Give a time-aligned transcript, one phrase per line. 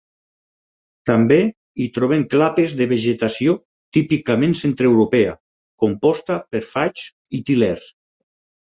[1.09, 1.37] També
[1.83, 3.55] hi trobem clapes de vegetació
[3.99, 5.37] típicament centreeuropea,
[5.87, 7.07] composta per faigs
[7.41, 7.91] i til·lers.